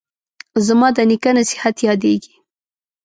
زما 0.65 0.87
د 0.97 0.99
نیکه 1.09 1.31
نصیحت 1.37 1.75
یادیږي 1.87 2.33